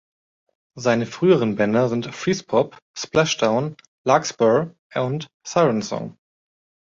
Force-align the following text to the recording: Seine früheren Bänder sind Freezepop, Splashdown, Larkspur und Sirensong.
Seine 0.75 1.05
früheren 1.05 1.57
Bänder 1.57 1.87
sind 1.87 2.07
Freezepop, 2.11 2.79
Splashdown, 2.97 3.77
Larkspur 4.03 4.73
und 4.95 5.27
Sirensong. 5.45 6.17